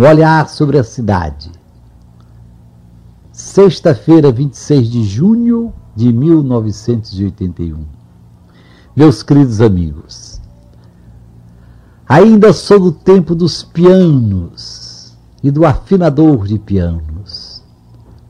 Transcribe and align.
Um 0.00 0.08
olhar 0.08 0.48
sobre 0.48 0.78
a 0.78 0.82
cidade. 0.82 1.52
Sexta-feira, 3.30 4.32
26 4.32 4.88
de 4.88 5.04
junho 5.04 5.74
de 5.94 6.10
1981. 6.10 7.84
Meus 8.96 9.22
queridos 9.22 9.60
amigos, 9.60 10.40
ainda 12.08 12.50
sou 12.54 12.80
do 12.80 12.92
tempo 12.92 13.34
dos 13.34 13.62
pianos 13.62 15.18
e 15.42 15.50
do 15.50 15.66
afinador 15.66 16.46
de 16.46 16.58
pianos. 16.58 17.62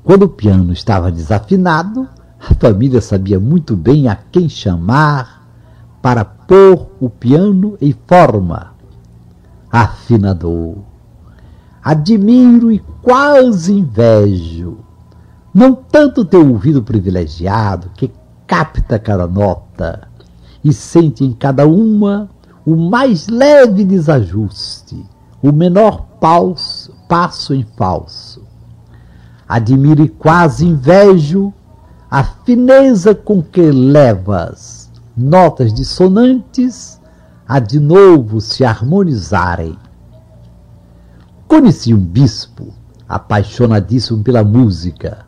Quando 0.02 0.24
o 0.24 0.28
piano 0.28 0.72
estava 0.72 1.08
desafinado, 1.12 2.08
a 2.40 2.52
família 2.52 3.00
sabia 3.00 3.38
muito 3.38 3.76
bem 3.76 4.08
a 4.08 4.16
quem 4.16 4.48
chamar 4.48 5.48
para 6.02 6.24
pôr 6.24 6.90
o 6.98 7.08
piano 7.08 7.78
em 7.80 7.94
forma. 8.08 8.72
Afinador. 9.70 10.89
Admiro 11.82 12.70
e 12.70 12.78
quase 13.00 13.72
invejo, 13.72 14.78
não 15.52 15.74
tanto 15.74 16.26
teu 16.26 16.46
ouvido 16.46 16.82
privilegiado 16.82 17.90
que 17.94 18.12
capta 18.46 18.98
cada 18.98 19.26
nota 19.26 20.08
e 20.62 20.74
sente 20.74 21.24
em 21.24 21.32
cada 21.32 21.66
uma 21.66 22.28
o 22.66 22.76
mais 22.76 23.28
leve 23.28 23.82
desajuste, 23.82 25.06
o 25.42 25.50
menor 25.50 26.02
passo, 26.20 26.94
passo 27.08 27.54
em 27.54 27.64
falso. 27.76 28.42
Admiro 29.48 30.04
e 30.04 30.08
quase 30.08 30.66
invejo 30.66 31.52
a 32.10 32.22
fineza 32.22 33.14
com 33.14 33.42
que 33.42 33.62
levas 33.70 34.90
notas 35.16 35.72
dissonantes 35.72 37.00
a 37.48 37.58
de 37.58 37.80
novo 37.80 38.40
se 38.40 38.64
harmonizarem. 38.64 39.76
Conheci 41.50 41.92
um 41.92 41.98
bispo 41.98 42.68
apaixonadíssimo 43.08 44.22
pela 44.22 44.44
música. 44.44 45.26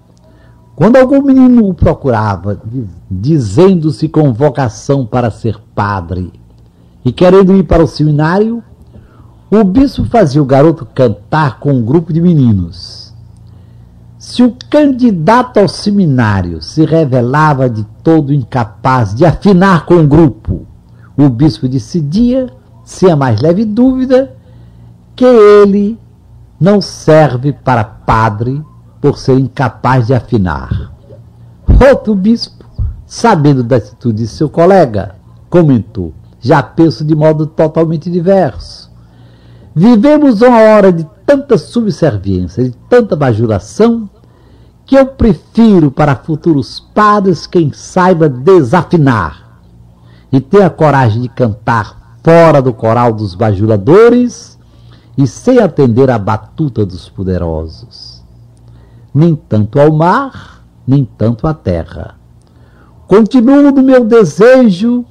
Quando 0.76 0.94
algum 0.94 1.20
menino 1.20 1.68
o 1.68 1.74
procurava, 1.74 2.62
dizendo-se 3.10 4.08
com 4.08 4.32
vocação 4.32 5.04
para 5.04 5.32
ser 5.32 5.58
padre 5.74 6.32
e 7.04 7.10
querendo 7.10 7.56
ir 7.56 7.64
para 7.64 7.82
o 7.82 7.88
seminário, 7.88 8.62
o 9.50 9.64
bispo 9.64 10.04
fazia 10.04 10.40
o 10.40 10.44
garoto 10.44 10.86
cantar 10.86 11.58
com 11.58 11.72
um 11.72 11.82
grupo 11.82 12.12
de 12.12 12.20
meninos. 12.20 13.12
Se 14.16 14.44
o 14.44 14.56
candidato 14.70 15.58
ao 15.58 15.66
seminário 15.66 16.62
se 16.62 16.84
revelava 16.84 17.68
de 17.68 17.84
todo 18.00 18.32
incapaz 18.32 19.12
de 19.12 19.24
afinar 19.24 19.86
com 19.86 19.96
o 19.96 20.06
grupo, 20.06 20.68
o 21.16 21.28
bispo 21.28 21.66
decidia, 21.66 22.48
sem 22.84 23.10
a 23.10 23.16
mais 23.16 23.40
leve 23.40 23.64
dúvida, 23.64 24.36
que 25.16 25.24
ele 25.24 25.98
não 26.62 26.80
serve 26.80 27.52
para 27.52 27.82
padre 27.82 28.64
por 29.00 29.18
ser 29.18 29.36
incapaz 29.36 30.06
de 30.06 30.14
afinar. 30.14 30.92
Outro 31.90 32.14
bispo, 32.14 32.64
sabendo 33.04 33.64
da 33.64 33.76
atitude 33.76 34.18
de 34.18 34.28
seu 34.28 34.48
colega, 34.48 35.16
comentou: 35.50 36.14
Já 36.40 36.62
penso 36.62 37.04
de 37.04 37.16
modo 37.16 37.46
totalmente 37.46 38.08
diverso. 38.08 38.88
Vivemos 39.74 40.40
uma 40.40 40.60
hora 40.60 40.92
de 40.92 41.04
tanta 41.26 41.58
subserviência, 41.58 42.62
de 42.62 42.76
tanta 42.88 43.16
bajulação, 43.16 44.08
que 44.86 44.94
eu 44.96 45.06
prefiro 45.06 45.90
para 45.90 46.14
futuros 46.14 46.78
padres 46.78 47.44
quem 47.44 47.72
saiba 47.72 48.28
desafinar 48.28 49.58
e 50.30 50.40
tenha 50.40 50.70
coragem 50.70 51.22
de 51.22 51.28
cantar 51.28 52.18
fora 52.22 52.62
do 52.62 52.72
coral 52.72 53.12
dos 53.12 53.34
bajuladores 53.34 54.51
e 55.16 55.26
sem 55.26 55.58
atender 55.58 56.10
à 56.10 56.18
batuta 56.18 56.86
dos 56.86 57.08
poderosos. 57.08 58.22
Nem 59.14 59.34
tanto 59.34 59.78
ao 59.78 59.92
mar, 59.92 60.64
nem 60.86 61.04
tanto 61.04 61.46
à 61.46 61.54
terra. 61.54 62.14
Continuo 63.06 63.70
no 63.70 63.82
meu 63.82 64.04
desejo 64.04 65.04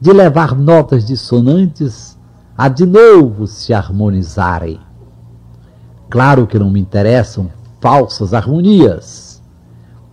de 0.00 0.12
levar 0.12 0.54
notas 0.54 1.06
dissonantes 1.06 2.18
a 2.56 2.68
de 2.68 2.84
novo 2.84 3.46
se 3.46 3.72
harmonizarem. 3.72 4.78
Claro 6.10 6.46
que 6.46 6.58
não 6.58 6.70
me 6.70 6.80
interessam 6.80 7.50
falsas 7.80 8.34
harmonias. 8.34 9.42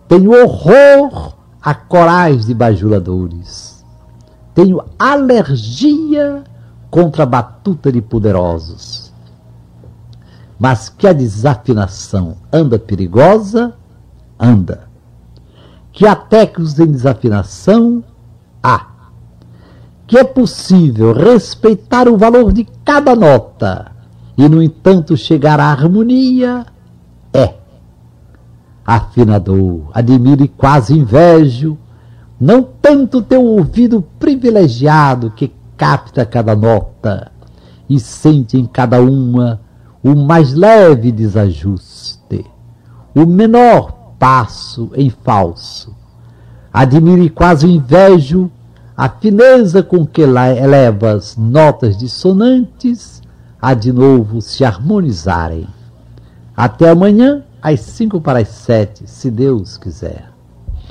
Tenho 0.08 0.32
horror 0.32 1.34
a 1.62 1.74
corais 1.74 2.46
de 2.46 2.54
bajuladores. 2.54 3.84
Tenho 4.54 4.82
alergia 4.98 6.42
contra 6.90 7.22
a 7.22 7.26
batuta 7.26 7.92
de 7.92 8.00
poderosos. 8.00 9.09
Mas 10.60 10.90
que 10.90 11.06
a 11.06 11.12
desafinação 11.14 12.36
anda 12.52 12.78
perigosa, 12.78 13.72
anda. 14.38 14.82
Que 15.90 16.06
há 16.06 16.14
técnicos 16.14 16.78
em 16.78 16.92
desafinação, 16.92 18.04
há. 18.62 18.88
Que 20.06 20.18
é 20.18 20.24
possível 20.24 21.14
respeitar 21.14 22.06
o 22.08 22.18
valor 22.18 22.52
de 22.52 22.68
cada 22.84 23.16
nota 23.16 23.90
e, 24.36 24.46
no 24.50 24.62
entanto, 24.62 25.16
chegar 25.16 25.58
à 25.58 25.70
harmonia, 25.70 26.66
é 27.32 27.54
afinador, 28.84 29.90
admiro 29.94 30.44
e 30.44 30.48
quase 30.48 30.98
invejo, 30.98 31.78
não 32.38 32.62
tanto 32.62 33.22
teu 33.22 33.42
ouvido 33.42 34.04
privilegiado 34.18 35.30
que 35.30 35.52
capta 35.74 36.26
cada 36.26 36.54
nota 36.54 37.32
e 37.88 37.98
sente 37.98 38.58
em 38.58 38.66
cada 38.66 39.00
uma 39.00 39.60
o 40.02 40.14
mais 40.14 40.54
leve 40.54 41.12
desajuste, 41.12 42.44
o 43.14 43.26
menor 43.26 44.14
passo 44.18 44.90
em 44.94 45.10
falso. 45.10 45.94
Admiro 46.72 47.22
e 47.22 47.30
quase 47.30 47.66
invejo 47.66 48.50
a 48.96 49.08
fineza 49.08 49.82
com 49.82 50.06
que 50.06 50.20
elevas 50.20 51.36
notas 51.36 51.96
dissonantes 51.96 53.22
a 53.60 53.74
de 53.74 53.92
novo 53.92 54.40
se 54.40 54.64
harmonizarem. 54.64 55.66
Até 56.56 56.90
amanhã 56.90 57.42
às 57.62 57.80
cinco 57.80 58.20
para 58.20 58.40
as 58.40 58.48
sete, 58.48 59.08
se 59.08 59.30
Deus 59.30 59.76
quiser. 59.76 60.30